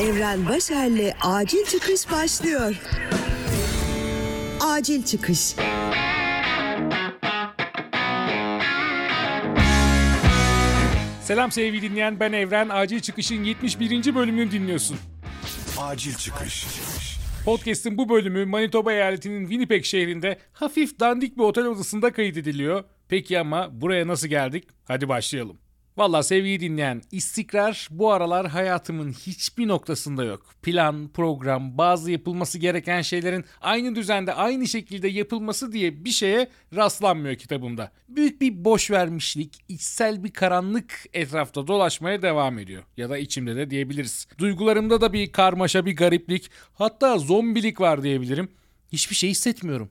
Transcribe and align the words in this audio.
Evren 0.00 0.48
Başer'le 0.48 1.14
Acil 1.20 1.64
Çıkış 1.64 2.10
başlıyor. 2.10 2.74
Acil 4.60 5.02
Çıkış. 5.02 5.54
Selam 11.22 11.52
sevgili 11.52 11.82
dinleyen 11.82 12.20
ben 12.20 12.32
Evren. 12.32 12.68
Acil 12.68 13.00
Çıkış'ın 13.00 13.44
71. 13.44 14.14
bölümünü 14.14 14.50
dinliyorsun. 14.50 14.96
Acil 15.78 16.14
çıkış. 16.14 16.66
Podcast'ın 17.44 17.98
bu 17.98 18.08
bölümü 18.08 18.44
Manitoba 18.44 18.92
eyaletinin 18.92 19.40
Winnipeg 19.40 19.84
şehrinde 19.84 20.38
hafif 20.52 21.00
dandik 21.00 21.36
bir 21.36 21.42
otel 21.42 21.64
odasında 21.64 22.12
kaydediliyor. 22.12 22.84
Peki 23.08 23.40
ama 23.40 23.80
buraya 23.80 24.06
nasıl 24.06 24.28
geldik? 24.28 24.64
Hadi 24.84 25.08
başlayalım. 25.08 25.58
Valla 25.98 26.22
sevgili 26.22 26.60
dinleyen, 26.60 27.02
istikrar 27.12 27.88
bu 27.90 28.12
aralar 28.12 28.48
hayatımın 28.48 29.12
hiçbir 29.12 29.68
noktasında 29.68 30.24
yok. 30.24 30.46
Plan, 30.62 31.08
program, 31.14 31.78
bazı 31.78 32.10
yapılması 32.10 32.58
gereken 32.58 33.02
şeylerin 33.02 33.44
aynı 33.60 33.94
düzende, 33.94 34.32
aynı 34.32 34.66
şekilde 34.68 35.08
yapılması 35.08 35.72
diye 35.72 36.04
bir 36.04 36.10
şeye 36.10 36.48
rastlanmıyor 36.76 37.36
kitabımda. 37.36 37.92
Büyük 38.08 38.40
bir 38.40 38.64
boş 38.64 38.90
vermişlik, 38.90 39.58
içsel 39.68 40.24
bir 40.24 40.30
karanlık 40.30 41.04
etrafta 41.12 41.66
dolaşmaya 41.66 42.22
devam 42.22 42.58
ediyor. 42.58 42.82
Ya 42.96 43.10
da 43.10 43.18
içimde 43.18 43.56
de 43.56 43.70
diyebiliriz. 43.70 44.26
Duygularımda 44.38 45.00
da 45.00 45.12
bir 45.12 45.32
karmaşa, 45.32 45.86
bir 45.86 45.96
gariplik, 45.96 46.50
hatta 46.74 47.18
zombilik 47.18 47.80
var 47.80 48.02
diyebilirim. 48.02 48.48
Hiçbir 48.92 49.16
şey 49.16 49.30
hissetmiyorum. 49.30 49.90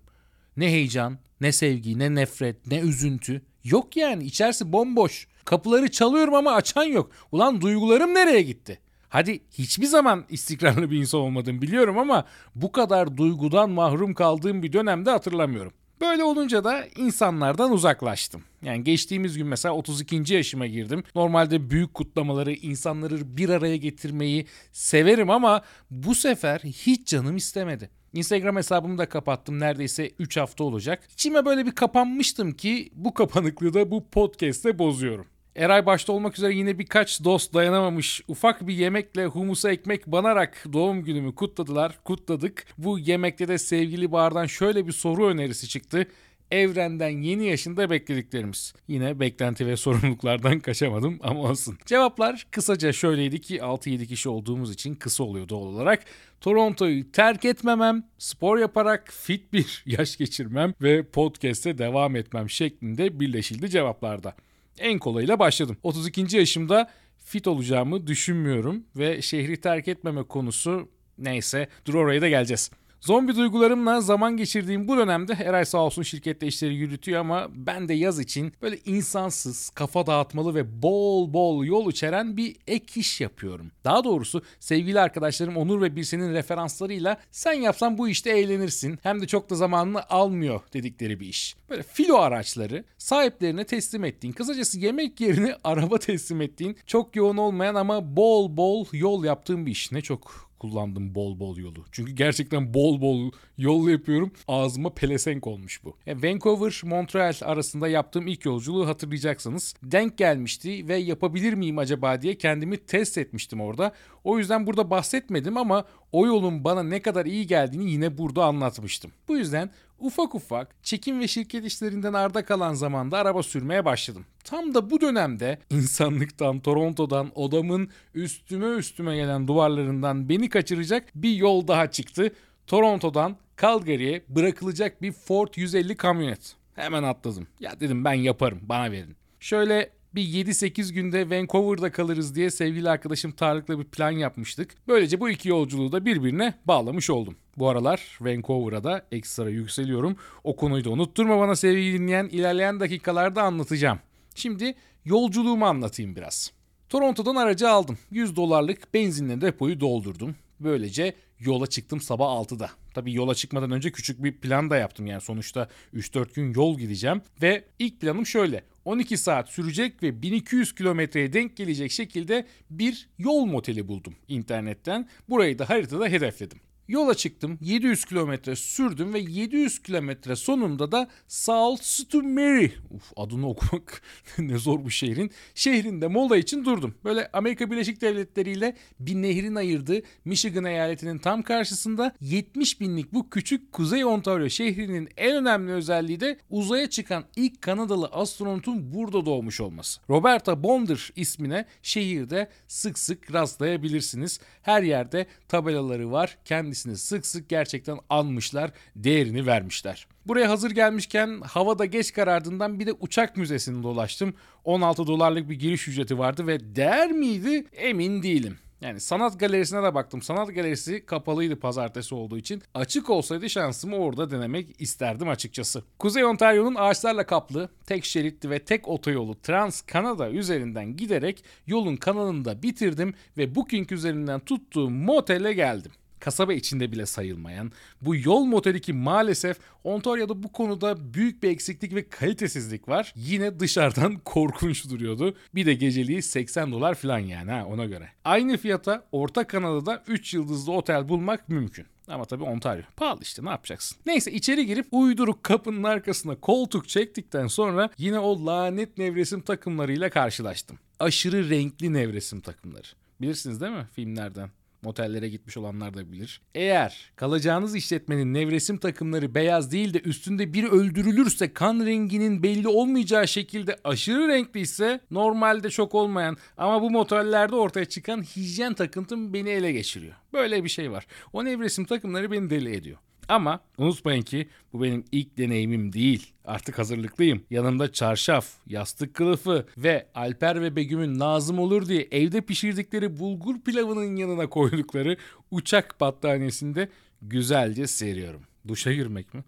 Ne 0.57 0.71
heyecan, 0.71 1.17
ne 1.41 1.51
sevgi, 1.51 1.99
ne 1.99 2.15
nefret, 2.15 2.67
ne 2.67 2.79
üzüntü. 2.79 3.41
Yok 3.63 3.97
yani 3.97 4.23
içerisi 4.23 4.71
bomboş. 4.71 5.27
Kapıları 5.47 5.91
çalıyorum 5.91 6.33
ama 6.33 6.51
açan 6.51 6.83
yok. 6.83 7.11
Ulan 7.31 7.61
duygularım 7.61 8.13
nereye 8.13 8.41
gitti? 8.41 8.79
Hadi 9.09 9.39
hiçbir 9.51 9.85
zaman 9.85 10.25
istikrarlı 10.29 10.91
bir 10.91 10.97
insan 10.97 11.21
olmadım 11.21 11.61
biliyorum 11.61 11.97
ama 11.97 12.25
bu 12.55 12.71
kadar 12.71 13.17
duygudan 13.17 13.69
mahrum 13.69 14.13
kaldığım 14.13 14.63
bir 14.63 14.73
dönemde 14.73 15.09
hatırlamıyorum. 15.09 15.73
Böyle 16.01 16.23
olunca 16.23 16.63
da 16.63 16.85
insanlardan 16.97 17.71
uzaklaştım. 17.71 18.43
Yani 18.61 18.83
geçtiğimiz 18.83 19.37
gün 19.37 19.47
mesela 19.47 19.75
32. 19.75 20.33
yaşıma 20.33 20.67
girdim. 20.67 21.03
Normalde 21.15 21.69
büyük 21.69 21.93
kutlamaları, 21.93 22.53
insanları 22.53 23.37
bir 23.37 23.49
araya 23.49 23.77
getirmeyi 23.77 24.45
severim 24.71 25.29
ama 25.29 25.61
bu 25.91 26.15
sefer 26.15 26.59
hiç 26.59 27.07
canım 27.07 27.37
istemedi. 27.37 27.89
Instagram 28.13 28.55
hesabımı 28.55 28.97
da 28.97 29.09
kapattım 29.09 29.59
neredeyse 29.59 30.11
3 30.19 30.37
hafta 30.37 30.63
olacak. 30.63 31.07
İçime 31.13 31.45
böyle 31.45 31.65
bir 31.65 31.71
kapanmıştım 31.71 32.51
ki 32.51 32.89
bu 32.93 33.13
kapanıklığı 33.13 33.73
da 33.73 33.91
bu 33.91 34.09
podcast'te 34.09 34.79
bozuyorum. 34.79 35.25
Eray 35.57 35.85
başta 35.85 36.13
olmak 36.13 36.37
üzere 36.37 36.53
yine 36.53 36.79
birkaç 36.79 37.23
dost 37.23 37.53
dayanamamış. 37.53 38.21
Ufak 38.27 38.67
bir 38.67 38.73
yemekle 38.73 39.25
humusa 39.25 39.71
ekmek 39.71 40.07
banarak 40.07 40.65
doğum 40.73 41.03
günümü 41.03 41.35
kutladılar. 41.35 41.99
Kutladık. 42.03 42.65
Bu 42.77 42.99
yemekte 42.99 43.47
de 43.47 43.57
sevgili 43.57 44.11
Bahar'dan 44.11 44.45
şöyle 44.45 44.87
bir 44.87 44.91
soru 44.91 45.27
önerisi 45.27 45.67
çıktı. 45.67 46.07
Evrenden 46.51 47.09
yeni 47.09 47.45
yaşında 47.45 47.89
beklediklerimiz. 47.89 48.73
Yine 48.87 49.19
beklenti 49.19 49.67
ve 49.67 49.77
sorumluluklardan 49.77 50.59
kaçamadım 50.59 51.19
ama 51.21 51.39
olsun. 51.39 51.77
Cevaplar 51.85 52.47
kısaca 52.51 52.93
şöyleydi 52.93 53.41
ki 53.41 53.57
6-7 53.57 54.05
kişi 54.05 54.29
olduğumuz 54.29 54.73
için 54.73 54.95
kısa 54.95 55.23
oluyor 55.23 55.49
doğal 55.49 55.65
olarak. 55.65 56.03
Toronto'yu 56.41 57.11
terk 57.11 57.45
etmemem, 57.45 58.03
spor 58.17 58.57
yaparak 58.57 59.11
fit 59.11 59.53
bir 59.53 59.83
yaş 59.85 60.17
geçirmem 60.17 60.73
ve 60.81 61.03
podcast'e 61.03 61.77
devam 61.77 62.15
etmem 62.15 62.49
şeklinde 62.49 63.19
birleşildi 63.19 63.69
cevaplarda. 63.69 64.35
En 64.79 64.99
kolayıyla 64.99 65.39
başladım. 65.39 65.77
32. 65.83 66.37
yaşımda 66.37 66.89
fit 67.17 67.47
olacağımı 67.47 68.07
düşünmüyorum 68.07 68.83
ve 68.95 69.21
şehri 69.21 69.61
terk 69.61 69.87
etmeme 69.87 70.23
konusu 70.23 70.89
neyse 71.17 71.67
dur 71.85 71.93
oraya 71.93 72.21
da 72.21 72.29
geleceğiz. 72.29 72.71
Zombi 73.01 73.35
duygularımla 73.35 74.01
zaman 74.01 74.37
geçirdiğim 74.37 74.87
bu 74.87 74.97
dönemde 74.97 75.33
Eray 75.33 75.65
sağ 75.65 75.77
olsun 75.77 76.01
şirkette 76.01 76.47
işleri 76.47 76.75
yürütüyor 76.75 77.19
ama 77.19 77.47
ben 77.51 77.87
de 77.87 77.93
yaz 77.93 78.19
için 78.19 78.53
böyle 78.61 78.77
insansız, 78.85 79.69
kafa 79.69 80.07
dağıtmalı 80.07 80.55
ve 80.55 80.81
bol 80.81 81.33
bol 81.33 81.65
yol 81.65 81.91
içeren 81.91 82.37
bir 82.37 82.55
ek 82.67 82.99
iş 82.99 83.21
yapıyorum. 83.21 83.71
Daha 83.83 84.03
doğrusu 84.03 84.41
sevgili 84.59 84.99
arkadaşlarım 84.99 85.57
Onur 85.57 85.81
ve 85.81 85.95
Birsen'in 85.95 86.33
referanslarıyla 86.33 87.17
sen 87.31 87.53
yapsan 87.53 87.97
bu 87.97 88.09
işte 88.09 88.29
eğlenirsin 88.29 88.99
hem 89.03 89.21
de 89.21 89.27
çok 89.27 89.49
da 89.49 89.55
zamanını 89.55 90.09
almıyor 90.09 90.61
dedikleri 90.73 91.19
bir 91.19 91.27
iş. 91.27 91.55
Böyle 91.69 91.83
filo 91.83 92.17
araçları 92.17 92.83
sahiplerine 92.97 93.63
teslim 93.63 94.03
ettiğin, 94.03 94.33
kısacası 94.33 94.79
yemek 94.79 95.21
yerine 95.21 95.55
araba 95.63 95.97
teslim 95.97 96.41
ettiğin 96.41 96.77
çok 96.87 97.15
yoğun 97.15 97.37
olmayan 97.37 97.75
ama 97.75 98.17
bol 98.17 98.57
bol 98.57 98.85
yol 98.91 99.23
yaptığın 99.23 99.65
bir 99.65 99.71
iş. 99.71 99.91
Ne 99.91 100.01
çok 100.01 100.46
kullandım 100.59 101.15
bol 101.15 101.39
bol 101.39 101.57
yolu. 101.57 101.85
Çünkü 101.91 102.11
gerçekten 102.11 102.73
bol 102.73 103.01
bol 103.01 103.31
yol 103.57 103.89
yapıyorum. 103.89 104.31
Ağzıma 104.47 104.93
pelesenk 104.93 105.47
olmuş 105.47 105.83
bu. 105.83 105.97
Vancouver, 106.07 106.81
Montreal 106.83 107.33
arasında 107.41 107.87
yaptığım 107.87 108.27
ilk 108.27 108.45
yolculuğu 108.45 108.87
hatırlayacaksınız. 108.87 109.73
Denk 109.83 110.17
gelmişti 110.17 110.87
ve 110.87 110.97
yapabilir 110.97 111.53
miyim 111.53 111.77
acaba 111.77 112.21
diye 112.21 112.37
kendimi 112.37 112.77
test 112.77 113.17
etmiştim 113.17 113.61
orada. 113.61 113.91
O 114.23 114.37
yüzden 114.37 114.67
burada 114.67 114.89
bahsetmedim 114.89 115.57
ama 115.57 115.85
o 116.11 116.27
yolun 116.27 116.63
bana 116.63 116.83
ne 116.83 117.01
kadar 117.01 117.25
iyi 117.25 117.47
geldiğini 117.47 117.91
yine 117.91 118.17
burada 118.17 118.45
anlatmıştım. 118.45 119.11
Bu 119.27 119.37
yüzden 119.37 119.69
ufak 119.99 120.35
ufak 120.35 120.83
çekim 120.83 121.19
ve 121.19 121.27
şirket 121.27 121.65
işlerinden 121.65 122.13
arda 122.13 122.45
kalan 122.45 122.73
zamanda 122.73 123.17
araba 123.17 123.43
sürmeye 123.43 123.85
başladım. 123.85 124.25
Tam 124.43 124.73
da 124.73 124.89
bu 124.89 125.01
dönemde 125.01 125.59
insanlıktan, 125.69 126.59
Toronto'dan, 126.59 127.31
odamın 127.35 127.89
üstüme 128.13 128.67
üstüme 128.67 129.15
gelen 129.15 129.47
duvarlarından 129.47 130.29
beni 130.29 130.49
kaçıracak 130.49 131.03
bir 131.15 131.35
yol 131.35 131.67
daha 131.67 131.91
çıktı. 131.91 132.33
Toronto'dan 132.67 133.37
Calgary'e 133.61 134.23
bırakılacak 134.29 135.01
bir 135.01 135.11
Ford 135.11 135.53
150 135.55 135.95
kamyonet. 135.95 136.55
Hemen 136.75 137.03
atladım. 137.03 137.47
Ya 137.59 137.79
dedim 137.79 138.05
ben 138.05 138.13
yaparım 138.13 138.59
bana 138.61 138.91
verin. 138.91 139.15
Şöyle 139.39 139.89
bir 140.15 140.45
7-8 140.45 140.93
günde 140.93 141.29
Vancouver'da 141.29 141.91
kalırız 141.91 142.35
diye 142.35 142.51
sevgili 142.51 142.89
arkadaşım 142.89 143.31
Tarık'la 143.31 143.79
bir 143.79 143.85
plan 143.85 144.11
yapmıştık. 144.11 144.75
Böylece 144.87 145.19
bu 145.19 145.29
iki 145.29 145.49
yolculuğu 145.49 145.91
da 145.91 146.05
birbirine 146.05 146.53
bağlamış 146.65 147.09
oldum. 147.09 147.35
Bu 147.57 147.69
aralar 147.69 148.17
Vancouver'a 148.21 148.83
da 148.83 149.05
ekstra 149.11 149.49
yükseliyorum. 149.49 150.15
O 150.43 150.55
konuyu 150.55 150.83
da 150.83 150.89
unutturma 150.89 151.39
bana 151.39 151.55
sevgili 151.55 151.99
dinleyen 151.99 152.25
ilerleyen 152.25 152.79
dakikalarda 152.79 153.43
anlatacağım. 153.43 153.99
Şimdi 154.35 154.75
yolculuğumu 155.05 155.65
anlatayım 155.65 156.15
biraz. 156.15 156.51
Toronto'dan 156.89 157.35
aracı 157.35 157.69
aldım. 157.69 157.97
100 158.11 158.35
dolarlık 158.35 158.93
benzinle 158.93 159.41
depoyu 159.41 159.79
doldurdum. 159.79 160.35
Böylece 160.59 161.13
yola 161.39 161.67
çıktım 161.67 162.01
sabah 162.01 162.25
6'da. 162.25 162.69
Tabii 162.93 163.13
yola 163.13 163.35
çıkmadan 163.35 163.71
önce 163.71 163.91
küçük 163.91 164.23
bir 164.23 164.37
plan 164.37 164.69
da 164.69 164.77
yaptım 164.77 165.07
yani 165.07 165.21
sonuçta 165.21 165.69
3-4 165.93 166.33
gün 166.33 166.53
yol 166.53 166.77
gideceğim. 166.77 167.21
Ve 167.41 167.63
ilk 167.79 168.01
planım 168.01 168.25
şöyle 168.25 168.63
12 168.87 169.17
saat 169.17 169.49
sürecek 169.49 170.03
ve 170.03 170.21
1200 170.21 170.75
kilometreye 170.75 171.33
denk 171.33 171.57
gelecek 171.57 171.91
şekilde 171.91 172.45
bir 172.69 173.09
yol 173.17 173.45
moteli 173.45 173.87
buldum 173.87 174.15
internetten. 174.27 175.09
Burayı 175.29 175.59
da 175.59 175.69
haritada 175.69 176.07
hedefledim. 176.07 176.59
Yola 176.87 177.13
çıktım 177.13 177.57
700 177.61 178.05
kilometre 178.05 178.55
sürdüm 178.55 179.13
ve 179.13 179.19
700 179.19 179.79
kilometre 179.79 180.35
sonunda 180.35 180.91
da 180.91 181.07
Sault 181.27 181.83
Ste. 181.83 182.17
Marie 182.17 182.71
uf, 182.91 183.11
adını 183.15 183.49
okumak 183.49 184.01
ne 184.37 184.57
zor 184.57 184.85
bu 184.85 184.91
şehrin 184.91 185.31
şehrinde 185.55 186.07
mola 186.07 186.37
için 186.37 186.65
durdum. 186.65 186.95
Böyle 187.03 187.29
Amerika 187.33 187.71
Birleşik 187.71 188.01
Devletleri 188.01 188.51
ile 188.51 188.75
bir 188.99 189.15
nehrin 189.15 189.55
ayırdığı 189.55 190.01
Michigan 190.25 190.65
eyaletinin 190.65 191.17
tam 191.17 191.41
karşısında 191.41 192.15
70 192.21 192.81
binlik 192.81 193.13
bu 193.13 193.29
küçük 193.29 193.71
Kuzey 193.71 194.05
Ontario 194.05 194.49
şehrinin 194.49 195.09
en 195.17 195.35
önemli 195.35 195.71
özelliği 195.71 196.19
de 196.19 196.37
uzaya 196.49 196.89
çıkan 196.89 197.23
ilk 197.35 197.61
Kanadalı 197.61 198.07
astronotun 198.07 198.93
burada 198.93 199.25
doğmuş 199.25 199.61
olması. 199.61 200.01
Roberta 200.09 200.63
Bonder 200.63 201.11
ismine 201.15 201.65
şehirde 201.81 202.49
sık 202.67 202.99
sık 202.99 203.33
rastlayabilirsiniz. 203.33 204.39
Her 204.61 204.83
yerde 204.83 205.27
tabelaları 205.47 206.11
var. 206.11 206.37
Kendisi 206.45 206.76
kendisini 206.77 206.97
sık 206.97 207.25
sık 207.25 207.49
gerçekten 207.49 207.99
anmışlar, 208.09 208.71
değerini 208.95 209.45
vermişler. 209.45 210.07
Buraya 210.25 210.49
hazır 210.49 210.71
gelmişken 210.71 211.41
havada 211.41 211.85
geç 211.85 212.13
karardığından 212.13 212.79
bir 212.79 212.87
de 212.87 212.93
uçak 212.93 213.37
müzesini 213.37 213.83
dolaştım. 213.83 214.33
16 214.63 215.07
dolarlık 215.07 215.49
bir 215.49 215.59
giriş 215.59 215.87
ücreti 215.87 216.17
vardı 216.17 216.47
ve 216.47 216.75
değer 216.75 217.11
miydi 217.11 217.65
emin 217.73 218.23
değilim. 218.23 218.57
Yani 218.81 218.99
sanat 218.99 219.39
galerisine 219.39 219.83
de 219.83 219.95
baktım. 219.95 220.21
Sanat 220.21 220.55
galerisi 220.55 221.05
kapalıydı 221.05 221.59
pazartesi 221.59 222.15
olduğu 222.15 222.37
için. 222.37 222.61
Açık 222.73 223.09
olsaydı 223.09 223.49
şansımı 223.49 223.95
orada 223.95 224.31
denemek 224.31 224.81
isterdim 224.81 225.29
açıkçası. 225.29 225.83
Kuzey 225.99 226.25
Ontario'nun 226.25 226.75
ağaçlarla 226.75 227.25
kaplı, 227.25 227.69
tek 227.85 228.05
şeritli 228.05 228.49
ve 228.49 228.59
tek 228.59 228.87
otoyolu 228.87 229.41
Trans 229.41 229.81
Kanada 229.81 230.29
üzerinden 230.29 230.97
giderek 230.97 231.43
yolun 231.67 231.95
kanalında 231.95 232.63
bitirdim 232.63 233.13
ve 233.37 233.55
Booking 233.55 233.91
üzerinden 233.91 234.39
tuttuğum 234.39 234.89
motele 234.89 235.53
geldim. 235.53 235.91
Kasaba 236.19 236.53
içinde 236.53 236.91
bile 236.91 237.05
sayılmayan 237.05 237.71
bu 238.01 238.15
yol 238.15 238.43
moteli 238.43 238.81
ki 238.81 238.93
maalesef 238.93 239.57
Ontario'da 239.83 240.43
bu 240.43 240.51
konuda 240.51 241.13
büyük 241.13 241.43
bir 241.43 241.49
eksiklik 241.49 241.95
ve 241.95 242.09
kalitesizlik 242.09 242.87
var. 242.87 243.13
Yine 243.15 243.59
dışarıdan 243.59 244.19
korkunç 244.25 244.89
duruyordu. 244.89 245.35
Bir 245.55 245.65
de 245.65 245.73
geceliği 245.73 246.21
80 246.21 246.71
dolar 246.71 246.95
falan 246.95 247.19
yani 247.19 247.51
ha 247.51 247.65
ona 247.65 247.85
göre. 247.85 248.09
Aynı 248.25 248.57
fiyata 248.57 249.03
Orta 249.11 249.47
Kanada'da 249.47 250.03
3 250.07 250.33
yıldızlı 250.33 250.71
otel 250.71 251.09
bulmak 251.09 251.49
mümkün. 251.49 251.85
Ama 252.07 252.25
tabii 252.25 252.43
Ontario. 252.43 252.83
Pahalı 252.95 253.19
işte 253.21 253.45
ne 253.45 253.49
yapacaksın? 253.49 253.97
Neyse 254.05 254.31
içeri 254.31 254.65
girip 254.65 254.87
uyduruk 254.91 255.43
kapının 255.43 255.83
arkasına 255.83 256.35
koltuk 256.35 256.89
çektikten 256.89 257.47
sonra 257.47 257.89
yine 257.97 258.19
o 258.19 258.45
lanet 258.45 258.97
nevresim 258.97 259.41
takımlarıyla 259.41 260.09
karşılaştım. 260.09 260.79
Aşırı 260.99 261.49
renkli 261.49 261.93
nevresim 261.93 262.41
takımları. 262.41 262.87
Bilirsiniz 263.21 263.61
değil 263.61 263.73
mi 263.73 263.87
filmlerden? 263.95 264.49
Motellere 264.81 265.29
gitmiş 265.29 265.57
olanlar 265.57 265.93
da 265.93 266.11
bilir. 266.11 266.41
Eğer 266.55 267.11
kalacağınız 267.15 267.75
işletmenin 267.75 268.33
nevresim 268.33 268.77
takımları 268.77 269.35
beyaz 269.35 269.71
değil 269.71 269.93
de 269.93 270.01
üstünde 270.01 270.53
biri 270.53 270.67
öldürülürse 270.67 271.53
kan 271.53 271.85
renginin 271.85 272.43
belli 272.43 272.67
olmayacağı 272.67 273.27
şekilde 273.27 273.79
aşırı 273.83 274.27
renkli 274.27 274.59
ise 274.59 274.99
normalde 275.11 275.69
çok 275.69 275.95
olmayan 275.95 276.37
ama 276.57 276.81
bu 276.81 276.91
motellerde 276.91 277.55
ortaya 277.55 277.85
çıkan 277.85 278.23
hijyen 278.23 278.73
takıntım 278.73 279.33
beni 279.33 279.49
ele 279.49 279.71
geçiriyor. 279.71 280.15
Böyle 280.33 280.63
bir 280.63 280.69
şey 280.69 280.91
var. 280.91 281.07
O 281.33 281.45
nevresim 281.45 281.85
takımları 281.85 282.31
beni 282.31 282.49
deli 282.49 282.75
ediyor. 282.75 282.97
Ama 283.29 283.59
unutmayın 283.77 284.21
ki 284.21 284.47
bu 284.73 284.83
benim 284.83 285.05
ilk 285.11 285.37
deneyimim 285.37 285.93
değil. 285.93 286.33
Artık 286.45 286.79
hazırlıklıyım. 286.79 287.43
Yanımda 287.49 287.91
çarşaf, 287.91 288.47
yastık 288.67 289.13
kılıfı 289.13 289.67
ve 289.77 290.07
Alper 290.15 290.61
ve 290.61 290.75
Begüm'ün 290.75 291.19
lazım 291.19 291.59
olur 291.59 291.87
diye 291.87 292.07
evde 292.11 292.41
pişirdikleri 292.41 293.19
bulgur 293.19 293.61
pilavının 293.61 294.15
yanına 294.15 294.49
koydukları 294.49 295.17
uçak 295.51 296.01
battaniyesinde 296.01 296.89
güzelce 297.21 297.87
seriyorum. 297.87 298.41
Duşa 298.67 298.93
girmek 298.93 299.33
mi? 299.33 299.43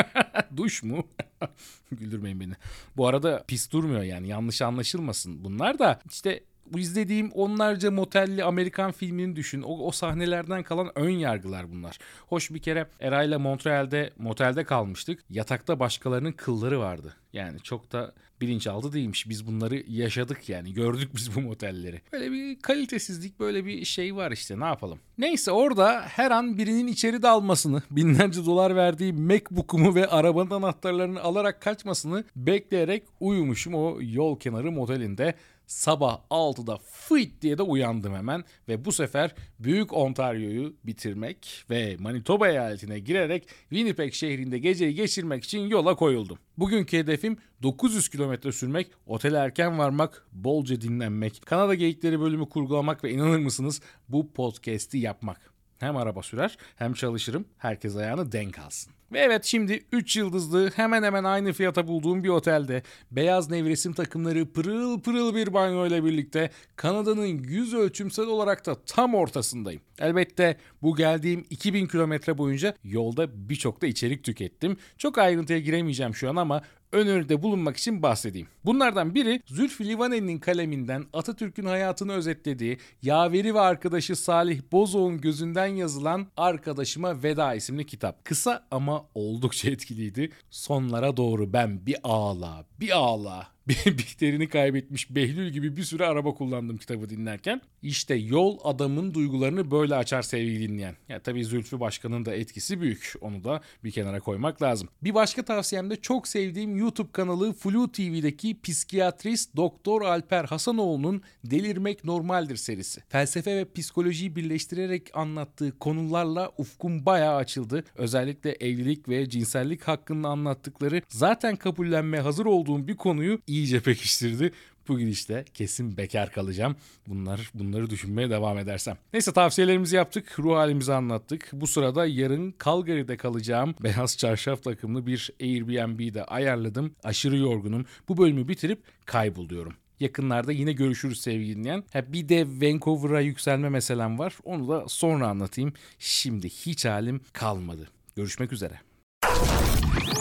Duş 0.56 0.82
mu? 0.82 1.06
Güldürmeyin 1.92 2.40
beni. 2.40 2.52
Bu 2.96 3.06
arada 3.06 3.44
pis 3.48 3.72
durmuyor 3.72 4.02
yani 4.02 4.28
yanlış 4.28 4.62
anlaşılmasın. 4.62 5.44
Bunlar 5.44 5.78
da 5.78 6.00
işte 6.10 6.40
izlediğim 6.76 7.30
onlarca 7.30 7.90
motelli 7.90 8.44
Amerikan 8.44 8.92
filmini 8.92 9.36
düşün. 9.36 9.62
O, 9.62 9.86
o 9.86 9.90
sahnelerden 9.90 10.62
kalan 10.62 10.90
ön 10.94 11.10
yargılar 11.10 11.72
bunlar. 11.72 11.98
Hoş 12.26 12.50
bir 12.50 12.58
kere 12.58 12.86
Eray'la 13.00 13.38
Montreal'de 13.38 14.10
motelde 14.18 14.64
kalmıştık. 14.64 15.24
Yatakta 15.30 15.80
başkalarının 15.80 16.32
kılları 16.32 16.80
vardı. 16.80 17.14
Yani 17.32 17.60
çok 17.60 17.92
da 17.92 18.14
bilinçaltı 18.40 18.92
değilmiş. 18.92 19.28
Biz 19.28 19.46
bunları 19.46 19.82
yaşadık 19.88 20.48
yani. 20.48 20.74
Gördük 20.74 21.10
biz 21.16 21.36
bu 21.36 21.40
motelleri. 21.40 22.00
Böyle 22.12 22.32
bir 22.32 22.60
kalitesizlik 22.60 23.40
böyle 23.40 23.64
bir 23.64 23.84
şey 23.84 24.16
var 24.16 24.32
işte 24.32 24.60
ne 24.60 24.64
yapalım. 24.64 24.98
Neyse 25.18 25.50
orada 25.50 26.00
her 26.00 26.30
an 26.30 26.58
birinin 26.58 26.86
içeri 26.86 27.22
dalmasını, 27.22 27.82
binlerce 27.90 28.46
dolar 28.46 28.76
verdiği 28.76 29.12
Macbook'umu 29.12 29.94
ve 29.94 30.06
arabanın 30.06 30.50
anahtarlarını 30.50 31.20
alarak 31.20 31.60
kaçmasını 31.62 32.24
bekleyerek 32.36 33.02
uyumuşum 33.20 33.74
o 33.74 33.98
yol 34.00 34.38
kenarı 34.38 34.72
motelinde. 34.72 35.34
Sabah 35.66 36.20
6'da 36.30 36.78
fıt 36.78 37.42
diye 37.42 37.58
de 37.58 37.62
uyandım 37.62 38.14
hemen 38.14 38.44
ve 38.68 38.84
bu 38.84 38.92
sefer 38.92 39.34
Büyük 39.58 39.92
Ontario'yu 39.92 40.76
bitirmek 40.84 41.64
ve 41.70 41.96
Manitoba 41.98 42.48
eyaletine 42.48 42.98
girerek 42.98 43.48
Winnipeg 43.68 44.12
şehrinde 44.12 44.58
geceyi 44.58 44.94
geçirmek 44.94 45.44
için 45.44 45.60
yola 45.60 45.94
koyuldum. 45.96 46.38
Bugünkü 46.58 46.98
hedefim 46.98 47.36
900 47.62 48.08
kilometre 48.08 48.52
sürmek, 48.52 48.90
otele 49.06 49.36
erken 49.36 49.78
varmak, 49.78 50.26
bolca 50.32 50.80
dinlenmek, 50.80 51.42
Kanada 51.46 51.74
Geyikleri 51.74 52.20
bölümü 52.20 52.48
kurgulamak 52.48 53.04
ve 53.04 53.10
inanır 53.10 53.38
mısınız 53.38 53.80
bu 54.08 54.32
podcast'i 54.32 54.98
yapmak. 54.98 55.53
Hem 55.84 55.96
araba 55.96 56.22
sürer 56.22 56.58
hem 56.76 56.94
çalışırım. 56.94 57.44
Herkes 57.58 57.96
ayağını 57.96 58.32
denk 58.32 58.58
alsın. 58.58 58.92
Ve 59.12 59.18
evet 59.18 59.44
şimdi 59.44 59.84
3 59.92 60.16
yıldızlı 60.16 60.70
hemen 60.76 61.02
hemen 61.02 61.24
aynı 61.24 61.52
fiyata 61.52 61.88
bulduğum 61.88 62.24
bir 62.24 62.28
otelde 62.28 62.82
beyaz 63.10 63.50
nevresim 63.50 63.92
takımları 63.92 64.52
pırıl 64.52 65.00
pırıl 65.00 65.34
bir 65.34 65.54
banyo 65.54 65.86
ile 65.86 66.04
birlikte 66.04 66.50
Kanada'nın 66.76 67.26
yüz 67.26 67.74
ölçümsel 67.74 68.26
olarak 68.26 68.66
da 68.66 68.84
tam 68.86 69.14
ortasındayım. 69.14 69.80
Elbette 69.98 70.56
bu 70.82 70.96
geldiğim 70.96 71.44
2000 71.50 71.86
kilometre 71.86 72.38
boyunca 72.38 72.74
yolda 72.84 73.48
birçok 73.48 73.82
da 73.82 73.86
içerik 73.86 74.24
tükettim. 74.24 74.76
Çok 74.98 75.18
ayrıntıya 75.18 75.58
giremeyeceğim 75.58 76.14
şu 76.14 76.30
an 76.30 76.36
ama 76.36 76.62
öneride 76.94 77.42
bulunmak 77.42 77.76
için 77.76 78.02
bahsedeyim. 78.02 78.48
Bunlardan 78.64 79.14
biri 79.14 79.42
Zülfü 79.46 79.88
Livaneli'nin 79.88 80.38
kaleminden 80.38 81.04
Atatürk'ün 81.12 81.64
hayatını 81.64 82.12
özetlediği 82.12 82.78
Yaveri 83.02 83.54
ve 83.54 83.60
arkadaşı 83.60 84.16
Salih 84.16 84.60
Bozoğ'un 84.72 85.20
gözünden 85.20 85.66
yazılan 85.66 86.26
Arkadaşıma 86.36 87.22
Veda 87.22 87.54
isimli 87.54 87.86
kitap. 87.86 88.24
Kısa 88.24 88.66
ama 88.70 89.04
oldukça 89.14 89.70
etkiliydi. 89.70 90.30
Sonlara 90.50 91.16
doğru 91.16 91.52
ben 91.52 91.86
bir 91.86 91.96
ağla, 92.02 92.64
bir 92.80 92.98
ağla, 92.98 93.53
Bihter'ini 93.86 94.48
kaybetmiş 94.48 95.14
Behlül 95.14 95.48
gibi 95.48 95.76
bir 95.76 95.82
süre 95.82 96.06
araba 96.06 96.34
kullandım 96.34 96.76
kitabı 96.76 97.10
dinlerken. 97.10 97.60
İşte 97.82 98.14
yol 98.14 98.58
adamın 98.64 99.14
duygularını 99.14 99.70
böyle 99.70 99.94
açar 99.94 100.22
sevgili 100.22 100.68
dinleyen. 100.68 100.96
Ya 101.08 101.22
tabii 101.22 101.44
Zülfü 101.44 101.80
Başkan'ın 101.80 102.24
da 102.24 102.34
etkisi 102.34 102.80
büyük. 102.80 103.14
Onu 103.20 103.44
da 103.44 103.60
bir 103.84 103.90
kenara 103.90 104.20
koymak 104.20 104.62
lazım. 104.62 104.88
Bir 105.02 105.14
başka 105.14 105.44
tavsiyem 105.44 105.90
de 105.90 105.96
çok 105.96 106.28
sevdiğim 106.28 106.76
YouTube 106.76 107.12
kanalı 107.12 107.52
Flu 107.52 107.92
TV'deki 107.92 108.60
psikiyatrist 108.60 109.56
Doktor 109.56 110.02
Alper 110.02 110.44
Hasanoğlu'nun 110.44 111.22
Delirmek 111.44 112.04
Normaldir 112.04 112.56
serisi. 112.56 113.02
Felsefe 113.08 113.56
ve 113.56 113.72
psikolojiyi 113.72 114.36
birleştirerek 114.36 115.10
anlattığı 115.14 115.78
konularla 115.78 116.52
ufkum 116.58 117.06
bayağı 117.06 117.36
açıldı. 117.36 117.84
Özellikle 117.94 118.50
evlilik 118.50 119.08
ve 119.08 119.28
cinsellik 119.28 119.82
hakkında 119.82 120.28
anlattıkları 120.28 121.02
zaten 121.08 121.56
kabullenmeye 121.56 122.22
hazır 122.22 122.46
olduğum 122.46 122.88
bir 122.88 122.96
konuyu 122.96 123.38
iyice 123.54 123.80
pekiştirdi. 123.80 124.52
Bu 124.88 124.98
gidişle 124.98 125.44
kesin 125.54 125.96
bekar 125.96 126.32
kalacağım. 126.32 126.76
Bunlar 127.06 127.50
bunları 127.54 127.90
düşünmeye 127.90 128.30
devam 128.30 128.58
edersem. 128.58 128.96
Neyse 129.12 129.32
tavsiyelerimizi 129.32 129.96
yaptık. 129.96 130.38
Ruh 130.38 130.56
halimizi 130.56 130.92
anlattık. 130.92 131.50
Bu 131.52 131.66
sırada 131.66 132.06
yarın 132.06 132.54
Calgary'de 132.64 133.16
kalacağım. 133.16 133.74
Beyaz 133.82 134.16
çarşaf 134.16 134.62
takımlı 134.62 135.06
bir 135.06 135.30
Airbnb'de 135.40 136.24
ayarladım. 136.24 136.94
Aşırı 137.04 137.36
yorgunum. 137.36 137.86
Bu 138.08 138.16
bölümü 138.16 138.48
bitirip 138.48 138.82
kayboluyorum. 139.06 139.72
Yakınlarda 140.00 140.52
yine 140.52 140.72
görüşürüz 140.72 141.20
sevgili 141.20 141.56
dinleyen. 141.56 141.84
Ha, 141.92 142.12
bir 142.12 142.28
de 142.28 142.46
Vancouver'a 142.46 143.20
yükselme 143.20 143.68
meselem 143.68 144.18
var. 144.18 144.34
Onu 144.44 144.68
da 144.68 144.84
sonra 144.88 145.28
anlatayım. 145.28 145.72
Şimdi 145.98 146.48
hiç 146.48 146.84
halim 146.84 147.20
kalmadı. 147.32 147.88
Görüşmek 148.16 148.52
üzere. 148.52 148.80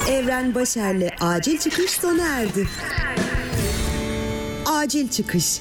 Evren 0.09 0.55
Başer'le 0.55 1.09
acil 1.19 1.57
çıkış 1.57 1.91
sona 1.91 2.27
erdi. 2.27 2.67
Acil 4.73 5.07
çıkış. 5.09 5.59